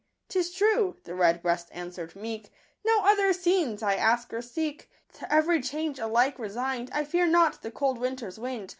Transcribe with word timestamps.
"'Tis 0.29 0.49
true," 0.51 0.97
the 1.03 1.13
Redbreast 1.13 1.67
answer'd 1.71 2.15
meek," 2.15 2.49
No 2.87 3.01
other 3.05 3.31
scenes 3.33 3.83
I 3.83 3.93
ask 3.93 4.33
or 4.33 4.41
seek; 4.41 4.89
To 5.19 5.31
every 5.31 5.61
change 5.61 5.99
alike 5.99 6.39
resign'd, 6.39 6.89
I 6.91 7.03
fear 7.03 7.27
not 7.27 7.61
the 7.61 7.69
cold 7.69 7.99
winter's 7.99 8.39
wind. 8.39 8.69